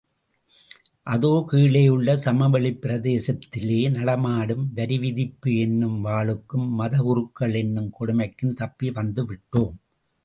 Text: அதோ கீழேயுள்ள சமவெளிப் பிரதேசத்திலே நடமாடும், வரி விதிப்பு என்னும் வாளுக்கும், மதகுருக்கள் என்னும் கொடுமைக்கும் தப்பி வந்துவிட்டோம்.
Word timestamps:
அதோ 1.03 1.47
கீழேயுள்ள 1.51 2.13
சமவெளிப் 2.13 2.79
பிரதேசத்திலே 2.81 3.91
நடமாடும், 3.91 4.71
வரி 4.75 4.99
விதிப்பு 4.99 5.55
என்னும் 5.55 6.05
வாளுக்கும், 6.05 6.67
மதகுருக்கள் 6.79 7.55
என்னும் 7.55 7.91
கொடுமைக்கும் 7.99 8.53
தப்பி 8.53 8.89
வந்துவிட்டோம். 8.89 9.73